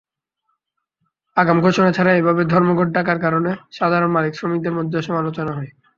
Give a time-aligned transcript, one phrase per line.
[1.37, 5.71] আগাম ঘোষণা ছাড়াই এভাবে ধর্মঘট ডাকার কারণে সাধারণ মালিক-শ্রমিকদের মধ্যেও সমালোচনা হয়।